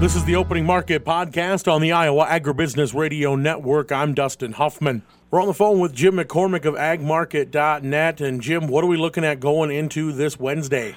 [0.00, 3.92] This is the Opening Market Podcast on the Iowa Agribusiness Radio Network.
[3.92, 5.02] I'm Dustin Huffman.
[5.30, 8.22] We're on the phone with Jim McCormick of agmarket.net.
[8.22, 10.96] And Jim, what are we looking at going into this Wednesday?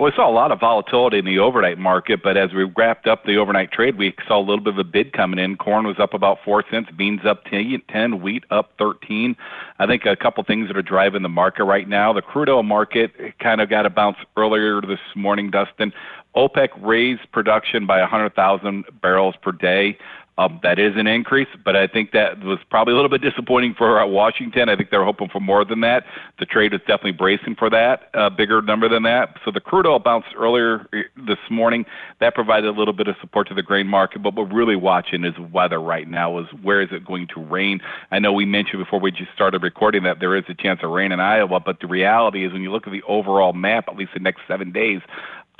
[0.00, 3.06] Well, we saw a lot of volatility in the overnight market, but as we wrapped
[3.06, 5.58] up the overnight trade week, saw a little bit of a bid coming in.
[5.58, 9.36] Corn was up about four cents, beans up 10, 10 wheat up 13.
[9.78, 12.14] I think a couple things that are driving the market right now.
[12.14, 15.92] The crude oil market kind of got a bounce earlier this morning, Dustin.
[16.34, 19.98] OPEC raised production by 100,000 barrels per day.
[20.40, 23.74] Um, that is an increase, but I think that was probably a little bit disappointing
[23.76, 24.70] for uh, Washington.
[24.70, 26.04] I think they're hoping for more than that.
[26.38, 29.36] The trade is definitely bracing for that, a uh, bigger number than that.
[29.44, 31.84] So the crude oil bounced earlier uh, this morning.
[32.20, 34.76] That provided a little bit of support to the grain market, but what we're really
[34.76, 37.80] watching is weather right now is where is it going to rain?
[38.10, 40.88] I know we mentioned before we just started recording that there is a chance of
[40.88, 43.96] rain in Iowa, but the reality is when you look at the overall map, at
[43.96, 45.02] least the next seven days,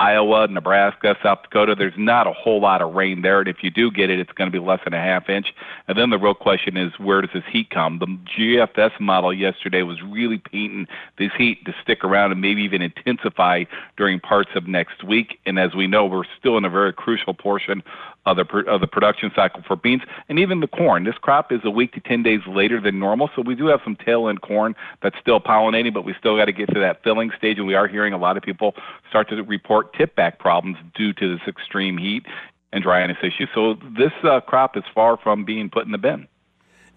[0.00, 3.40] Iowa, Nebraska, South Dakota, there's not a whole lot of rain there.
[3.40, 5.52] And if you do get it, it's going to be less than a half inch.
[5.88, 7.98] And then the real question is, where does this heat come?
[7.98, 10.86] The GFS model yesterday was really painting
[11.18, 13.64] this heat to stick around and maybe even intensify
[13.98, 15.38] during parts of next week.
[15.44, 17.82] And as we know, we're still in a very crucial portion
[18.26, 21.04] of the, of the production cycle for beans and even the corn.
[21.04, 23.80] This crop is a week to 10 days later than normal, so we do have
[23.82, 27.02] some tail end corn that's still pollinating, but we still got to get to that
[27.02, 27.58] filling stage.
[27.58, 28.74] And we are hearing a lot of people
[29.08, 32.24] start to report tip back problems due to this extreme heat
[32.72, 33.46] and dryness issue.
[33.54, 36.28] So this uh, crop is far from being put in the bin.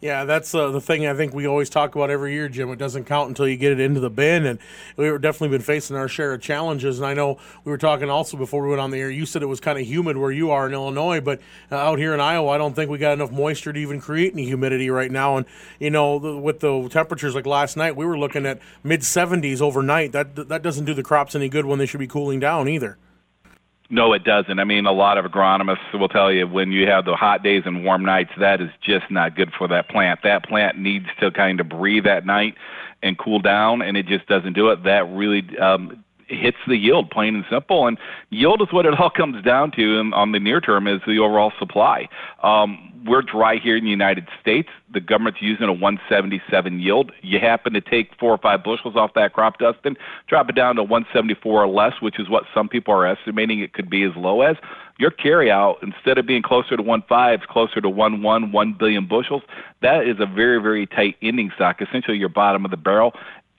[0.03, 2.69] Yeah, that's uh, the thing I think we always talk about every year, Jim.
[2.71, 4.59] It doesn't count until you get it into the bin, and
[4.97, 6.99] we've definitely been facing our share of challenges.
[6.99, 9.09] And I know we were talking also before we went on the air.
[9.09, 11.39] You said it was kind of humid where you are in Illinois, but
[11.71, 14.33] uh, out here in Iowa, I don't think we got enough moisture to even create
[14.33, 15.37] any humidity right now.
[15.37, 15.45] And
[15.79, 19.61] you know, the, with the temperatures like last night, we were looking at mid 70s
[19.61, 20.11] overnight.
[20.11, 22.97] That that doesn't do the crops any good when they should be cooling down either.
[23.89, 24.59] No, it doesn't.
[24.59, 27.63] I mean, a lot of agronomists will tell you when you have the hot days
[27.66, 30.21] and warm nights, that is just not good for that plant.
[30.23, 32.55] That plant needs to kind of breathe at night
[33.03, 34.83] and cool down, and it just doesn't do it.
[34.83, 36.03] That really um,
[36.33, 37.88] hits the yield, plain and simple.
[37.88, 37.97] And
[38.29, 41.19] yield is what it all comes down to in, on the near term is the
[41.19, 42.07] overall supply.
[42.41, 44.69] Um, we're dry here in the United States.
[44.93, 47.11] The government's using a 177 yield.
[47.22, 50.75] You happen to take four or five bushels off that crop, Dustin, drop it down
[50.77, 54.11] to 174 or less, which is what some people are estimating it could be as
[54.16, 54.55] low as.
[54.99, 59.41] Your carryout, instead of being closer to 1.5, it's closer to 1.1, 1 billion bushels.
[59.81, 63.13] That is a very, very tight ending stock, essentially your bottom of the barrel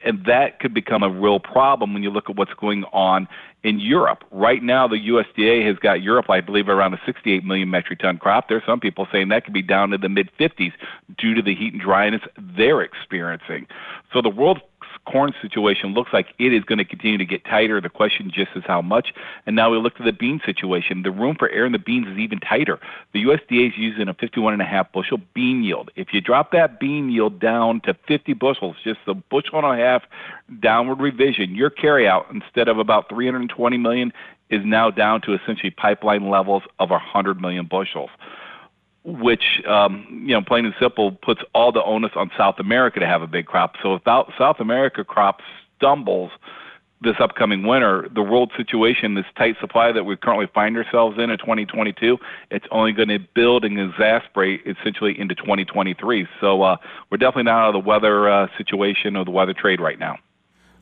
[0.05, 3.27] and that could become a real problem when you look at what's going on
[3.63, 4.23] in Europe.
[4.31, 8.19] Right now, the USDA has got Europe, I believe, around a 68 million metric ton
[8.19, 8.49] crop.
[8.49, 10.73] There are some people saying that could be down to the mid 50s
[11.17, 13.67] due to the heat and dryness they're experiencing.
[14.13, 14.61] So the world
[15.07, 17.81] corn situation looks like it is going to continue to get tighter.
[17.81, 19.13] The question just is how much.
[19.47, 21.03] And now we look at the bean situation.
[21.03, 22.79] The room for air in the beans is even tighter.
[23.13, 25.91] The USDA is using a 51 and a half bushel bean yield.
[25.97, 29.83] If you drop that bean yield down to 50 bushels, just a bushel and a
[29.83, 30.03] half
[30.61, 34.13] downward revision, your carryout instead of about 320 million
[34.51, 38.11] is now down to essentially pipeline levels of 100 million bushels
[39.05, 43.07] which, um, you know, plain and simple, puts all the onus on South America to
[43.07, 43.75] have a big crop.
[43.83, 45.41] So without South America crop
[45.77, 46.31] stumbles
[47.03, 51.31] this upcoming winter, the world situation, this tight supply that we currently find ourselves in
[51.31, 52.19] in 2022,
[52.51, 56.27] it's only going to build and exasperate essentially into 2023.
[56.41, 56.77] So uh,
[57.11, 60.17] we're definitely not out of the weather uh, situation or the weather trade right now.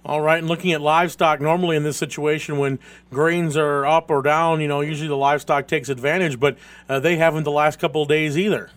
[0.04, 2.80] All right, and looking at livestock, normally in this situation, when
[3.10, 6.58] grains are up or down, you know, usually the livestock takes advantage, but
[6.88, 8.70] uh, they haven't the last couple of days either.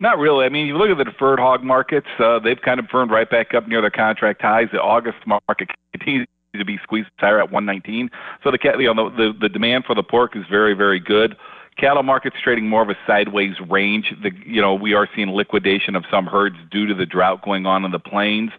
[0.00, 0.46] Not really.
[0.46, 3.28] I mean, you look at the deferred hog markets; uh, they've kind of firmed right
[3.28, 4.68] back up near their contract highs.
[4.72, 8.10] The August market continues to be squeezed higher at 119.
[8.42, 11.36] So the you know, the, the demand for the pork is very, very good.
[11.76, 14.14] Cattle markets trading more of a sideways range.
[14.22, 17.66] The you know we are seeing liquidation of some herds due to the drought going
[17.66, 18.50] on in the plains.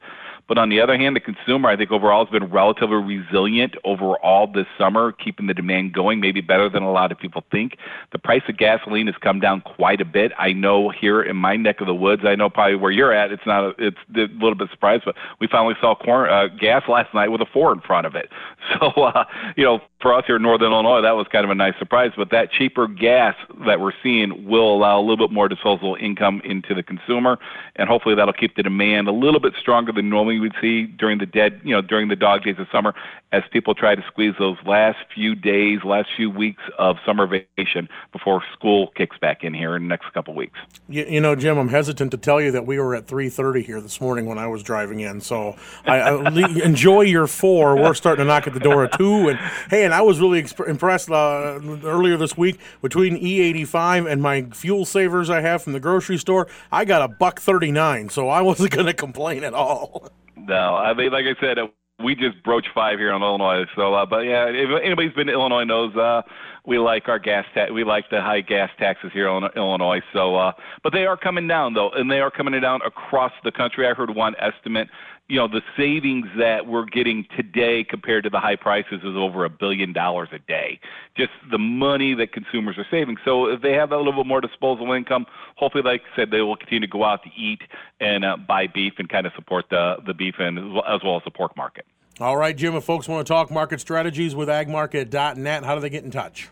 [0.48, 4.48] But on the other hand, the consumer, I think overall, has been relatively resilient overall
[4.48, 7.78] this summer, keeping the demand going, maybe better than a lot of people think.
[8.12, 10.32] The price of gasoline has come down quite a bit.
[10.38, 13.32] I know here in my neck of the woods, I know probably where you're at,
[13.32, 16.84] it's not, a, it's a little bit surprised, but we finally saw corn, uh, gas
[16.88, 18.30] last night with a four in front of it.
[18.80, 19.26] So, uh,
[19.56, 22.12] you know, for us here in Northern Illinois, that was kind of a nice surprise.
[22.16, 23.36] But that cheaper gas
[23.66, 27.40] that we're seeing will allow a little bit more disposable income into the consumer,
[27.76, 30.84] and hopefully that'll keep the demand a little bit stronger than normally we would see
[30.84, 32.94] during the dead, you know, during the dog days of summer,
[33.32, 37.90] as people try to squeeze those last few days, last few weeks of summer vacation
[38.12, 40.60] before school kicks back in here in the next couple weeks.
[40.88, 43.82] You, you know, Jim, I'm hesitant to tell you that we were at 3:30 here
[43.82, 45.20] this morning when I was driving in.
[45.20, 46.32] So I, I
[46.64, 47.76] enjoy your four.
[47.76, 49.40] We're starting to knock at the door at two, and
[49.72, 54.42] hey, and I was really exp- impressed uh, earlier this week between E85 and my
[54.52, 56.48] fuel savers I have from the grocery store.
[56.70, 60.10] I got a buck 39, so I wasn't going to complain at all.
[60.36, 61.60] No, I mean, like I said,
[62.04, 63.64] we just broach five here in Illinois.
[63.78, 66.24] So, uh, but yeah, if anybody's been to Illinois knows uh,
[66.66, 67.72] we like our gas tax.
[67.72, 70.02] We like the high gas taxes here in Illinois.
[70.14, 70.54] So, uh,
[70.84, 73.88] but they are coming down though, and they are coming down across the country.
[73.88, 74.88] I heard one estimate.
[75.28, 79.44] You know, the savings that we're getting today compared to the high prices is over
[79.44, 80.80] a billion dollars a day.
[81.18, 83.18] Just the money that consumers are saving.
[83.26, 85.26] So, if they have a little bit more disposable income,
[85.56, 87.62] hopefully, like I said, they will continue to go out to eat
[88.00, 91.24] and uh, buy beef and kind of support the the beef and as well as
[91.26, 91.86] the pork market.
[92.20, 92.76] All right, Jim.
[92.76, 96.50] If folks want to talk market strategies with agmarket.net, how do they get in touch?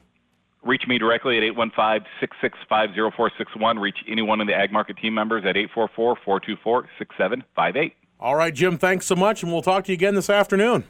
[0.63, 3.81] Reach me directly at 815-665-0461.
[3.81, 7.91] Reach any one of the Ag Market team members at 844-424-6758.
[8.19, 10.85] All right, Jim, thanks so much, and we'll talk to you again this afternoon.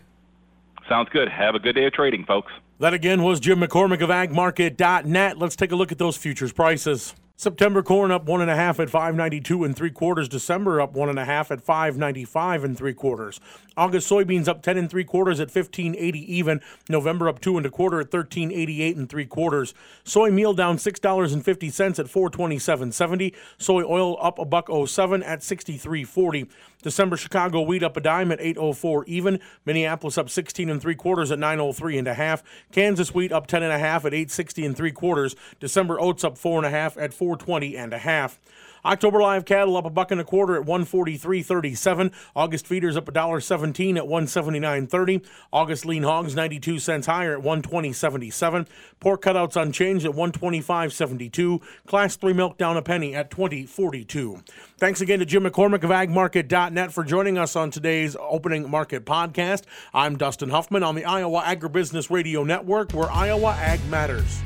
[0.88, 1.30] Sounds good.
[1.30, 2.52] Have a good day of trading, folks.
[2.80, 5.40] That again was Jim McCormick of agmarket.net.
[5.40, 7.16] Let's take a look at those futures prices.
[7.44, 10.30] September corn up one and a half at 592 and three quarters.
[10.30, 13.42] December up one and a half at 595 and three quarters.
[13.76, 16.62] August soybeans up 10 and three quarters at 1580 even.
[16.88, 19.74] November up two and a quarter at 1388 and three quarters.
[20.06, 23.36] Soy meal down six dollars and fifty cents at 427.70.
[23.58, 26.48] Soy oil up a buck 07 at 63.40.
[26.84, 29.40] December Chicago wheat up a dime at 804 even.
[29.66, 32.44] Minneapolis up 16 and three quarters at 903 and a half.
[32.72, 35.36] Kansas wheat up 10 and a half at 860 and three quarters.
[35.60, 38.40] December oats up four and a half at 420 and a half.
[38.86, 42.12] October live cattle up a buck and a quarter at 143.37.
[42.36, 45.26] August feeders up a dollar 17 at 179.30.
[45.52, 48.68] August lean hogs 92 cents higher at 120.77.
[49.00, 51.62] Pork cutouts unchanged at 125.72.
[51.88, 54.46] Class 3 milk down a penny at 20.42.
[54.78, 59.64] Thanks again to Jim McCormick of agmarket.net for joining us on today's opening market podcast.
[59.94, 64.42] I'm Dustin Huffman on the Iowa Agribusiness Radio Network where Iowa Ag matters.